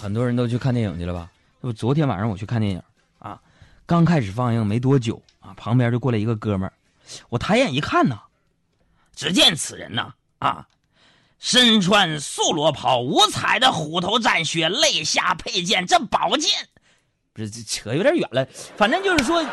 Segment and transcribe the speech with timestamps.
[0.00, 1.30] 很多人都去看电影去了吧？
[1.60, 2.82] 这不，昨天晚上我去看电影
[3.18, 3.38] 啊，
[3.84, 6.72] 刚开始放映没多久啊，旁边就过来一个哥们儿，
[7.28, 8.18] 我抬眼一看呐，
[9.14, 10.66] 只见此人呐啊，
[11.38, 16.50] 身穿素罗袍，五彩的虎头战靴，肋下佩剑，这宝剑，
[17.34, 18.46] 不是这扯有点远了，
[18.78, 19.44] 反正就是说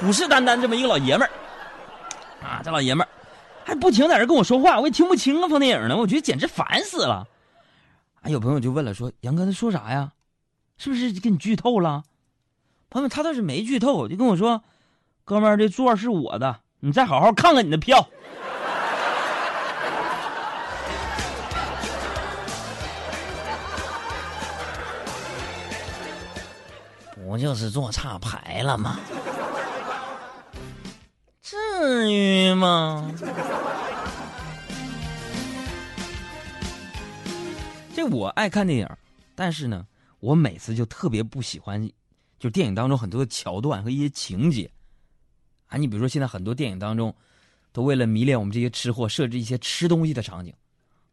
[0.00, 3.10] 虎视眈眈这么一个老爷们儿啊，这老爷们儿
[3.64, 7.26] 还不停在这跟我说话，我也听不清啊，放电影呢，我觉得简直烦死了。
[8.28, 10.12] 有朋友就问了，说杨哥他说啥呀？
[10.78, 12.04] 是不是给你剧透了？
[12.90, 14.62] 朋友，他倒是没剧透，就跟我说，
[15.24, 18.08] 哥们儿，这座是我的，你再好好看看你的票。
[27.16, 29.00] 不就是坐差排了吗？
[31.42, 33.10] 至于吗？
[38.06, 38.88] 我爱看电影，
[39.34, 39.86] 但是呢，
[40.20, 41.90] 我每次就特别不喜欢，
[42.38, 44.70] 就电影当中很多的桥段和一些情节。
[45.68, 47.14] 啊，你比如说现在很多电影当中，
[47.72, 50.54] 都为了迷恋我们这些吃货，设置一些吃东西的场景。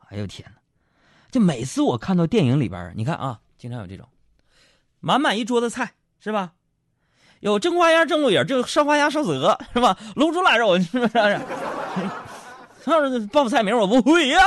[0.10, 0.62] 哎呦天哪！
[1.32, 4.08] 就每次我看到电影里边，你看啊，经常有这种，
[5.00, 6.54] 满满一桌子菜是吧？
[7.40, 9.98] 有蒸花鸭、蒸鹿眼，就烧花鸭、烧子鹅是吧？
[10.16, 11.40] 卤煮腊肉 是不是？
[13.28, 14.40] 报菜名我不会呀。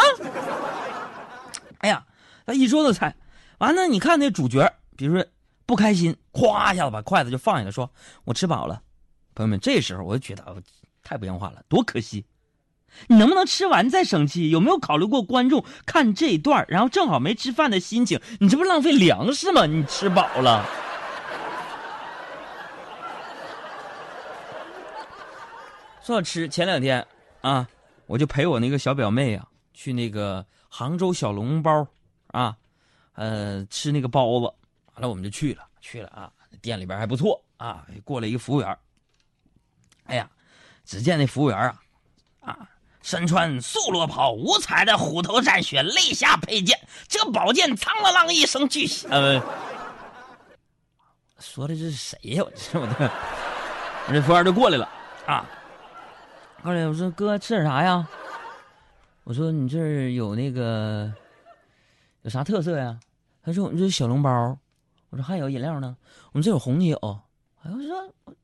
[1.78, 2.06] 哎呀！
[2.46, 3.14] 他一桌子菜，
[3.58, 5.26] 完了，你看那主角，比如说
[5.66, 7.90] 不开心，咵一下子把筷子就放下来，说
[8.24, 8.80] ：“我吃饱了。”
[9.34, 10.62] 朋友们，这时候我就觉得
[11.02, 12.24] 太不像话了，多可惜！
[13.08, 14.48] 你能不能吃完再生气？
[14.50, 18.20] 有没有考虑过观众看这一段，然后正好没吃饭的心情？
[18.38, 19.66] 你这不浪费粮食吗？
[19.66, 20.64] 你吃饱了。
[26.00, 27.04] 说到吃，前两天
[27.40, 27.68] 啊，
[28.06, 31.88] 我就陪我那个小表妹啊去那个杭州小笼包。
[32.36, 32.54] 啊，
[33.14, 34.44] 呃，吃那个包子，
[34.92, 37.86] 完了我们就去了，去了啊，店里边还不错啊。
[38.04, 38.78] 过来一个服务员，
[40.04, 40.28] 哎呀，
[40.84, 41.80] 只见那服务员啊，
[42.40, 42.68] 啊，
[43.00, 46.78] 身穿素罗袍，五彩的虎头战靴，肋下佩剑，
[47.08, 49.10] 这宝剑苍啷啷一声巨响。
[49.10, 49.42] 呃，
[51.38, 52.42] 说的这是谁呀？
[52.44, 53.10] 我这我这，
[54.08, 54.86] 我这服务员就过来了
[55.24, 55.48] 啊，
[56.62, 58.06] 过来我说哥吃点啥呀？
[59.24, 61.10] 我说你这儿有那个。
[62.26, 62.98] 有啥特色呀？
[63.40, 64.58] 他说：“我们这是小笼包。”
[65.10, 65.96] 我说：“还有饮料呢。”
[66.34, 66.96] 我们这有红酒。
[67.62, 68.34] 哎，我说我：“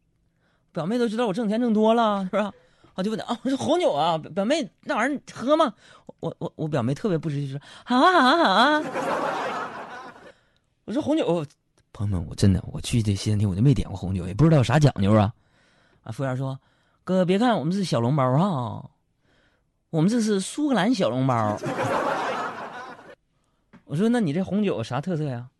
[0.70, 2.53] 表妹都知道我挣钱挣多了，是吧？”
[2.94, 5.75] 啊就问他：“啊，我说红酒啊，表妹那玩意儿喝吗？”
[6.20, 8.82] 我我我表妹特别不识趣说：“好啊好啊好啊。”
[10.87, 11.44] 我说：“红酒，
[11.93, 15.34] 朋友们，我真的我去这西餐厅我就没点过红酒，也不知道有啥讲究啊。”
[16.06, 16.56] 啊，服务员说
[17.03, 18.91] ：“哥，别看我们是小笼包哈，
[19.91, 21.59] 我们这是苏格兰小笼包。”
[23.93, 25.51] 我说：“那你这红酒啥特色呀？”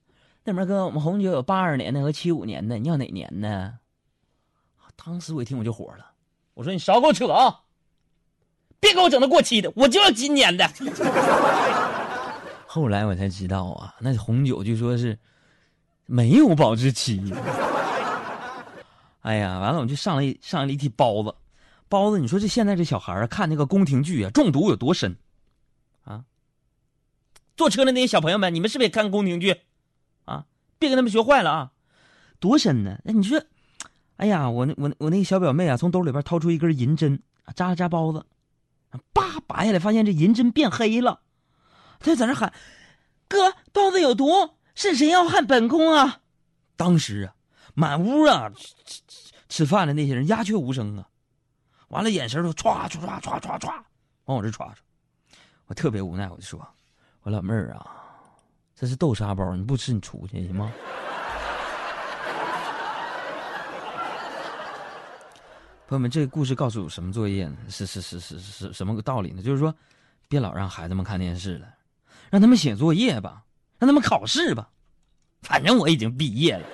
[0.43, 3.75] 那边哥，我们红酒有八二年的和七五年的，你要哪年的？
[4.97, 6.13] 当时我一听我就火了，
[6.55, 7.61] 我说：“你少给我扯啊！
[8.81, 10.67] 别给我整那过期的，我就要今年的。
[12.67, 15.19] ”后来我才知道啊，那红酒据说是
[16.07, 17.23] 没有保质期。
[19.21, 21.35] 哎呀，完了，我就上了一上了一屉包子，
[21.87, 25.15] 包子，你说这现在这小孩啊，看那个宫廷剧啊，中毒有多深
[26.05, 26.25] 啊？
[27.63, 29.57] 坐车的那些小朋友们，你们是不是也看宫廷剧？
[30.25, 30.47] 啊，
[30.81, 31.73] 别跟他们学坏了啊！
[32.41, 32.99] 多深呢？
[33.05, 33.41] 那你说，
[34.17, 37.23] 哎呀，我那我我那个小表妹啊，从兜里边掏出一根银针，
[37.55, 38.27] 扎了扎包子，
[39.13, 41.21] 叭拔下来，发现这银针变黑了，
[42.01, 42.53] 他就在那喊
[43.29, 44.27] ：“哥，包子有毒，
[44.75, 46.23] 是谁要害本宫啊？”
[46.75, 47.37] 当时啊，
[47.75, 48.75] 满屋啊吃
[49.07, 51.07] 吃吃饭的那些人鸦雀无声啊，
[51.91, 53.73] 完了眼神都唰唰唰唰唰唰
[54.25, 54.75] 往我这唰唰，
[55.67, 56.67] 我特别无奈，我就说。
[57.23, 57.87] 我老妹儿啊，
[58.75, 60.73] 这是豆沙包，你不吃你出去行吗？
[65.87, 67.57] 朋友们，这个故事告诉我什么作业呢？
[67.69, 69.41] 是是是是是什么个道理呢？
[69.41, 69.73] 就是说，
[70.27, 71.69] 别老让孩子们看电视了，
[72.29, 73.45] 让他们写作业吧，
[73.79, 74.69] 让他们考试吧。
[75.43, 76.67] 反正我已经毕业了。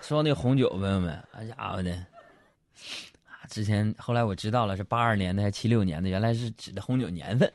[0.02, 1.96] 说那红酒，朋友们，好家伙的！
[3.54, 7.48] 之前后来我知道了是八二年的还是七六年的，原来是指的红酒年份，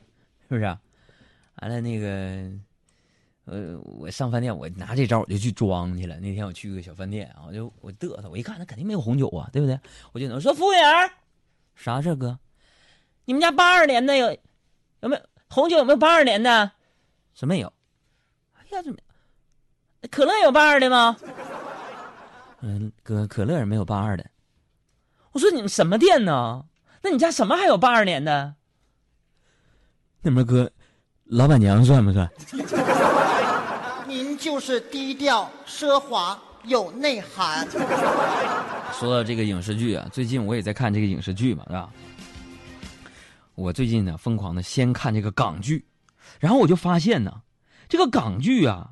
[0.48, 0.64] 是不是？
[0.64, 0.80] 啊
[1.56, 2.50] 完了那个，
[3.44, 6.18] 呃，我上饭店我拿这招我就去装去了。
[6.22, 9.78] 那天我去个小饭店啊，我就我嘚瑟，我一看那肯定没有红酒啊，对不对？
[10.14, 11.12] 我就能说服务员，
[11.76, 12.40] 啥事哥？
[13.26, 14.32] 你们家八二年的有
[15.02, 15.76] 有没有红酒？
[15.76, 16.72] 有没有八二年的？
[17.34, 17.68] 什么有？
[18.54, 18.98] 哎呀，怎么
[20.10, 21.18] 可乐有八二的吗？
[22.64, 24.26] 嗯，哥，可乐也没有八二的。
[25.40, 26.66] 我说你们什么店呢？
[27.02, 28.56] 那你家什么还有八二年的？
[30.22, 30.70] 那么哥，
[31.24, 32.30] 老板娘算不算？
[34.06, 37.66] 您就是低调奢华有内涵。
[38.92, 41.90] 说到这个影视剧啊，最近我也在看这个影视剧嘛，是吧？
[43.56, 45.86] 我最近呢，疯狂的先看这个港剧，
[46.38, 47.32] 然后我就发现呢，
[47.88, 48.90] 这个港剧啊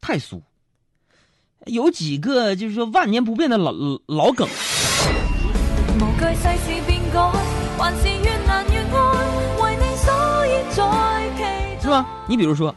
[0.00, 0.42] 太俗，
[1.66, 3.74] 有几个就是说万年不变的老
[4.06, 4.48] 老梗。
[11.92, 12.06] 吧？
[12.26, 12.74] 你比如说，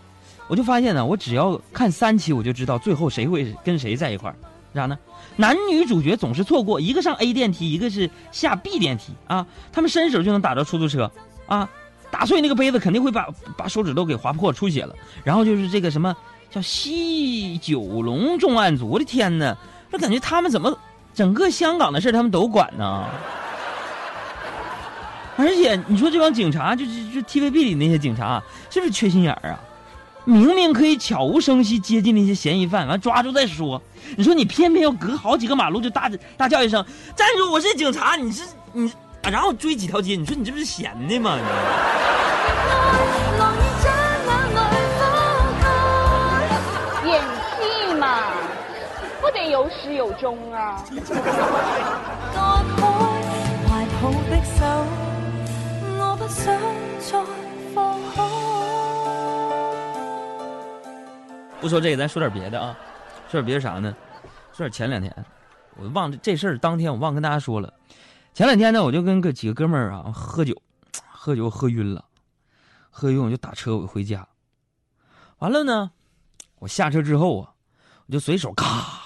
[0.48, 4.36] 我就发现呢，我只要看三期，我就知道最后谁会跟谁在一块儿，
[4.76, 4.98] 啥呢？
[5.38, 11.10] 男女主角总是错过，一个上 A 电梯，一个是下 B 电梯啊，他们伸手就能打着出租车
[11.48, 11.68] 啊，
[12.12, 13.28] 打碎那个杯子肯定会把
[13.58, 14.96] 把手指头给划破出血了。
[15.24, 16.16] 然后就是这个什么
[16.52, 19.58] 叫西九龙重案组，我的天哪，
[19.92, 20.78] 这感觉他们怎么
[21.14, 23.06] 整个香港的事他们都管呢？
[25.38, 29.60] 而且你说这帮警察，就就就 TVB 里那些警察，是不是缺心眼儿啊？
[30.24, 33.80] 明明可以悄无声息接近那些嫌疑犯，完抓住再说。
[34.18, 36.84] 你说你偏偏要隔好几个马路就大大叫一声
[37.16, 38.42] “站住，我是警察”，你是
[38.74, 38.92] 你，
[39.24, 41.38] 然后追几条街，你说你这不是闲的吗？
[47.06, 47.22] 演
[47.60, 48.24] 戏嘛，
[49.22, 50.84] 不得有始有终啊。
[61.62, 62.78] 不说这个，咱说点别的啊。
[63.30, 63.96] 说点别的啥呢？
[64.52, 65.14] 说点前两天，
[65.78, 66.58] 我忘这事儿。
[66.58, 67.74] 当天我忘跟大家说了。
[68.34, 70.62] 前两天呢，我就跟个几个哥们儿啊喝酒，
[71.12, 72.06] 喝酒喝晕了，
[72.90, 74.28] 喝晕我就打车我就回家。
[75.40, 75.92] 完了呢，
[76.60, 77.54] 我下车之后啊，
[78.08, 79.00] 我就随手咔，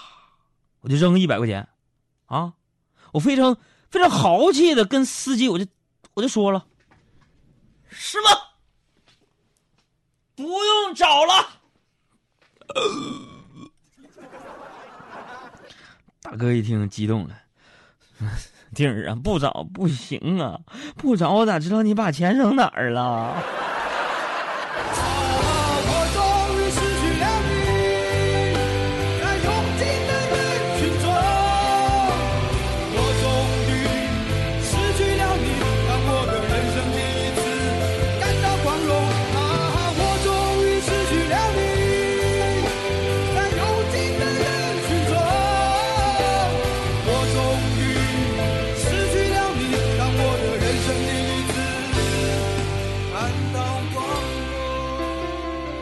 [0.82, 1.68] 我就扔一百块钱，
[2.28, 2.54] 啊，
[3.14, 3.58] 我非常
[3.90, 5.66] 非常豪气的跟司机我就
[6.14, 6.66] 我就说了，
[7.90, 8.30] 是吗，
[10.36, 11.50] 不用找了。
[16.22, 17.36] 大哥一听激动了，
[18.76, 20.60] 弟儿啊，不找不行啊，
[20.96, 23.42] 不找我咋知道你把钱扔哪儿了？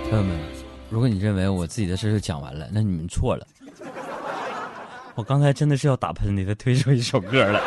[0.09, 0.37] 朋友们，
[0.89, 3.45] 如果你认为我自己的事就讲完了，那你们错了。
[5.15, 7.61] 我刚才真的是要打喷嚏，他推出一首歌了。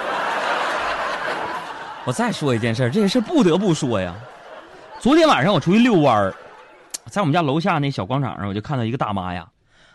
[2.06, 4.16] 我再说一件事，这个事不得不说呀。
[5.00, 6.34] 昨天晚上我出去遛弯儿，
[7.10, 9.46] 在我们家楼下那小广场上，我就看到一个大妈呀，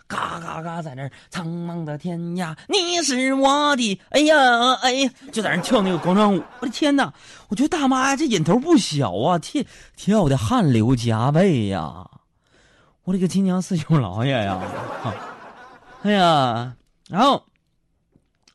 [0.05, 4.35] 嘎嘎嘎在那儿苍茫的天涯，你是我的，哎呀
[4.83, 6.43] 哎呀，就在那跳那个广场舞。
[6.59, 7.11] 我的天哪，
[7.49, 9.63] 我觉得大妈这瘾头不小啊，跳
[9.95, 12.07] 跳的汗流浃背呀。
[13.05, 14.59] 我的个亲娘四舅老爷呀！
[16.01, 16.75] 哎呀，
[17.07, 17.45] 然后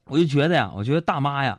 [0.07, 1.57] 我就觉得呀，我觉得大妈呀，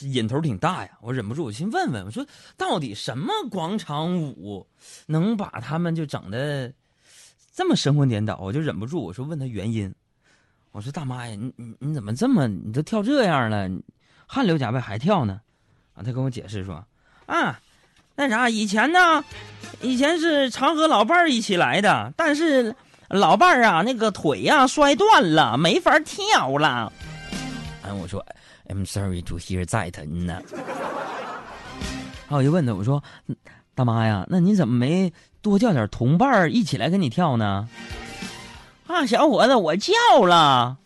[0.00, 0.90] 瘾头挺大呀。
[1.00, 2.26] 我忍不住，我先问问，我说
[2.56, 4.66] 到底什么广场舞
[5.06, 6.72] 能把他们就整的
[7.54, 8.36] 这么神魂颠倒？
[8.38, 9.94] 我就忍不住，我说问他原因。
[10.72, 13.70] 我说大妈呀，你你你怎么这么你都跳这样了，
[14.26, 15.40] 汗流浃背还跳呢？
[15.94, 16.84] 啊，他跟我解释说
[17.26, 17.60] 啊。
[18.22, 19.24] 那啥，以前呢，
[19.80, 22.72] 以前是常和老伴儿一起来的，但是
[23.08, 26.92] 老伴儿啊，那个腿呀摔断了，没法跳了。
[27.84, 28.24] 哎，我说
[28.68, 30.40] ，I'm sorry to hear that 呢。
[32.28, 33.02] 然后我就问他，我说，
[33.74, 37.68] 大妈呀，那你怎么没多叫点同伴儿一起来跟你跳呢？
[38.86, 39.92] 啊，小伙子，我叫
[40.24, 40.76] 了，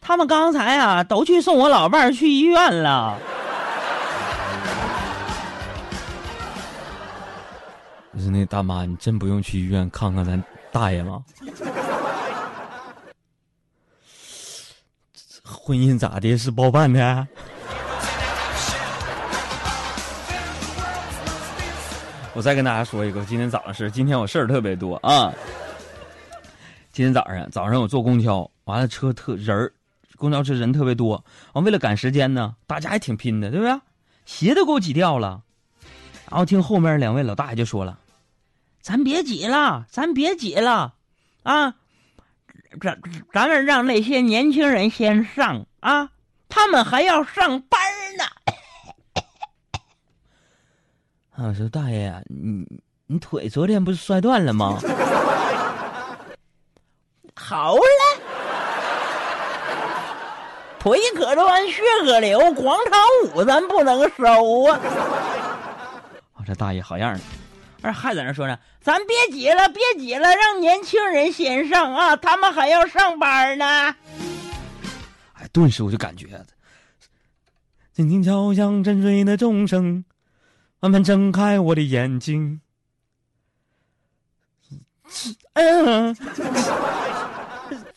[0.00, 3.18] 他们刚才啊都去送我老伴儿去医院了。
[8.20, 11.24] 是那大妈，你真不用去医院看看咱大爷吗？
[15.44, 16.36] 婚姻咋的？
[16.36, 17.26] 是包办的？
[22.32, 25.32] 我再跟大家说一个，今天早上事今天我事儿特别多啊。
[26.92, 29.72] 今天早上早上我坐公交，完了车特人儿，
[30.16, 31.22] 公交车人特别多。
[31.52, 33.80] 完为了赶时间呢，大家还挺拼的，对不对？
[34.24, 35.42] 鞋都给我挤掉了。
[36.30, 37.98] 然后听后面两位老大爷就说了。
[38.80, 40.94] 咱别挤了，咱别挤了，
[41.42, 41.74] 啊，
[42.80, 43.00] 咱
[43.32, 46.10] 咱们让那些年轻人先上啊，
[46.48, 47.80] 他们还要上班
[48.16, 48.24] 呢。
[51.32, 52.66] 啊，我说大爷、你
[53.06, 54.78] 你腿昨天不是摔断了吗？
[57.34, 57.82] 好了，
[60.78, 63.00] 腿可断，血可流，广场
[63.32, 64.80] 舞咱不能收啊！
[66.34, 67.20] 我这大爷好样的，
[67.82, 73.64] 而还在那说呢，咱别挤了，别挤了，让年轻人先上啊，他们还要上班呢。
[75.34, 76.26] 哎，顿时我就感觉，
[77.92, 80.04] 静静敲响沉睡的钟声，
[80.80, 82.60] 慢慢睁开我的眼睛。
[85.54, 86.14] 嗯，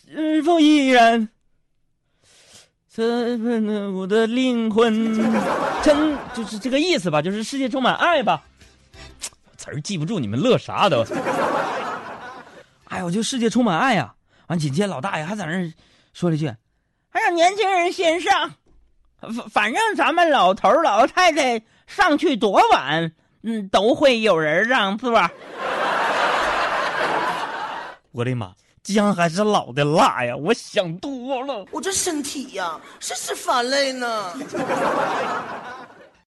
[0.08, 1.30] 是否依然？
[2.96, 3.38] 这
[3.92, 5.16] 我的灵魂，
[5.82, 7.22] 真就是这个意思吧？
[7.22, 8.44] 就是世界充满爱吧？
[9.64, 11.06] 词儿记不住，你们乐啥都？
[12.90, 14.14] 哎呦，就世界充满爱呀、
[14.48, 15.72] 完，紧接着老大爷还在那儿
[16.12, 16.54] 说了一句
[17.10, 18.56] ：“还让年轻人先上，
[19.22, 25.14] 反反正咱们老头儿老太太上去多晚，嗯，都会有人让座。
[28.12, 28.52] ”我的妈，
[28.84, 30.36] 姜还是老的辣呀！
[30.36, 31.66] 我想多了。
[31.72, 34.34] 我这身体呀，是是翻累呢。